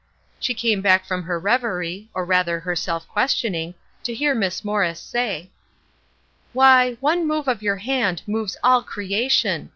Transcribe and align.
She 0.39 0.55
came 0.55 0.81
back 0.81 1.05
from 1.05 1.21
her 1.21 1.37
reverie, 1.37 2.09
or, 2.15 2.25
rather, 2.25 2.59
her 2.61 2.75
self 2.75 3.07
questioning, 3.07 3.75
to 4.01 4.15
hear 4.15 4.33
Miss 4.33 4.65
Morris 4.65 4.99
say: 4.99 5.51
"Why, 6.53 6.93
one 7.01 7.27
move 7.27 7.47
of 7.47 7.61
your 7.61 7.77
hand 7.77 8.23
moves 8.25 8.57
all 8.63 8.81
creation! 8.81 9.69